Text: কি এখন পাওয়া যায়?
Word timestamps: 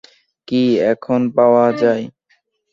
কি 0.47 0.61
এখন 0.91 1.21
পাওয়া 1.35 1.65
যায়? 1.81 2.03